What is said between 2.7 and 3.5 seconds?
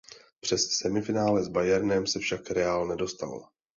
nedostal.